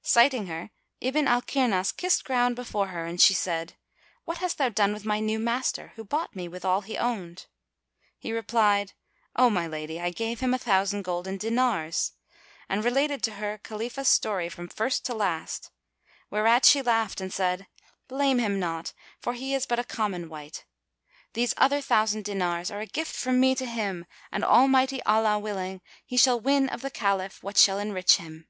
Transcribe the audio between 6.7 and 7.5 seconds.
he owned?"